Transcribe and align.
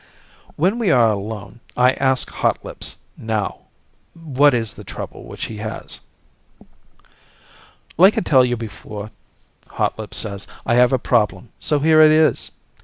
When 0.55 0.79
we 0.79 0.89
are 0.89 1.11
alone, 1.11 1.59
I 1.77 1.91
ask 1.91 2.27
Hotlips, 2.31 2.95
now 3.15 3.65
what 4.15 4.55
is 4.55 4.73
the 4.73 4.83
trouble 4.83 5.25
which 5.25 5.45
he 5.45 5.57
has. 5.57 5.99
"Like 7.99 8.17
I 8.17 8.21
tell 8.21 8.43
you 8.43 8.57
before," 8.57 9.11
Hotlips 9.73 10.17
says, 10.17 10.47
"I 10.65 10.73
have 10.73 10.91
a 10.91 10.97
problem. 10.97 11.49
So 11.59 11.77
here 11.77 12.01
it 12.01 12.09
is." 12.09 12.49